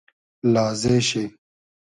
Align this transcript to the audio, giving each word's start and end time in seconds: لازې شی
لازې 0.53 0.97
شی 1.07 1.23